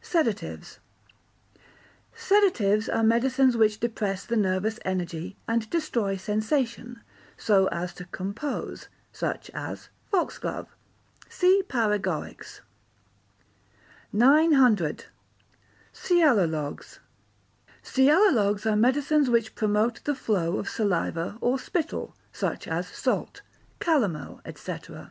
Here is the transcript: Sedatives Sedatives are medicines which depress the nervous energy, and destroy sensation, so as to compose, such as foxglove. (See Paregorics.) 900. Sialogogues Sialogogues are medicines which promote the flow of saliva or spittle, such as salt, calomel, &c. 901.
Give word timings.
Sedatives 0.00 0.78
Sedatives 2.14 2.88
are 2.88 3.02
medicines 3.02 3.56
which 3.56 3.80
depress 3.80 4.24
the 4.24 4.36
nervous 4.36 4.78
energy, 4.84 5.36
and 5.48 5.68
destroy 5.70 6.14
sensation, 6.14 7.00
so 7.36 7.66
as 7.72 7.92
to 7.94 8.04
compose, 8.04 8.86
such 9.12 9.50
as 9.50 9.88
foxglove. 10.12 10.68
(See 11.28 11.64
Paregorics.) 11.68 12.60
900. 14.12 15.06
Sialogogues 15.92 17.00
Sialogogues 17.82 18.66
are 18.66 18.76
medicines 18.76 19.28
which 19.28 19.56
promote 19.56 20.04
the 20.04 20.14
flow 20.14 20.58
of 20.58 20.68
saliva 20.68 21.36
or 21.40 21.58
spittle, 21.58 22.14
such 22.32 22.68
as 22.68 22.86
salt, 22.86 23.42
calomel, 23.80 24.40
&c. 24.44 24.54
901. 24.70 25.10